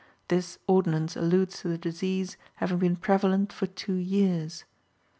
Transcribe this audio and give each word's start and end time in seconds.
This 0.29 0.57
ordinance 0.65 1.15
alludes 1.15 1.59
to 1.59 1.67
the 1.67 1.77
disease 1.77 2.35
having 2.55 2.79
been 2.79 2.95
prevalent 2.95 3.53
for 3.53 3.67
two 3.67 3.93
years. 3.93 4.65